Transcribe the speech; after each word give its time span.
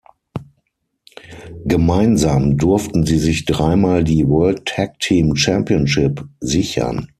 Gemeinsam 1.63 2.57
durften 2.57 3.05
sie 3.05 3.19
sich 3.19 3.45
dreimal 3.45 4.03
die 4.03 4.27
World 4.27 4.65
Tag 4.65 4.97
Team 4.99 5.35
Championship 5.35 6.25
sichern. 6.39 7.07